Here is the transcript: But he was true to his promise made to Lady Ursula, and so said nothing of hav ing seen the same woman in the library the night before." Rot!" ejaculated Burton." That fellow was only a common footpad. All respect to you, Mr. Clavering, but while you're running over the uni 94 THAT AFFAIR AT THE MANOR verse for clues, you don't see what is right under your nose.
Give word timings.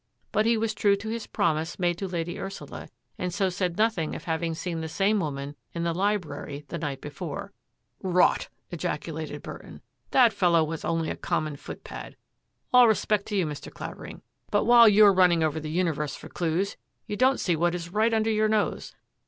But 0.31 0.47
he 0.47 0.57
was 0.57 0.73
true 0.73 0.95
to 0.95 1.09
his 1.09 1.27
promise 1.27 1.77
made 1.77 1.99
to 1.99 2.07
Lady 2.07 2.39
Ursula, 2.39 2.89
and 3.19 3.31
so 3.31 3.49
said 3.49 3.77
nothing 3.77 4.15
of 4.15 4.23
hav 4.23 4.41
ing 4.41 4.55
seen 4.55 4.81
the 4.81 4.87
same 4.89 5.19
woman 5.19 5.55
in 5.73 5.83
the 5.83 5.93
library 5.93 6.65
the 6.69 6.79
night 6.79 7.01
before." 7.01 7.53
Rot!" 8.19 8.49
ejaculated 8.71 9.43
Burton." 9.43 9.79
That 10.09 10.33
fellow 10.33 10.63
was 10.63 10.83
only 10.83 11.11
a 11.11 11.15
common 11.15 11.55
footpad. 11.55 12.15
All 12.73 12.87
respect 12.87 13.27
to 13.27 13.35
you, 13.35 13.45
Mr. 13.45 13.71
Clavering, 13.71 14.23
but 14.49 14.63
while 14.65 14.89
you're 14.89 15.13
running 15.13 15.43
over 15.43 15.59
the 15.59 15.69
uni 15.69 15.91
94 15.91 15.91
THAT 15.91 15.91
AFFAIR 15.91 15.91
AT 15.91 15.93
THE 15.93 15.99
MANOR 15.99 16.03
verse 16.03 16.15
for 16.15 16.29
clues, 16.65 16.77
you 17.05 17.15
don't 17.15 17.39
see 17.39 17.55
what 17.55 17.75
is 17.75 17.93
right 17.93 18.11
under 18.11 18.31
your 18.31 18.47
nose. 18.49 18.95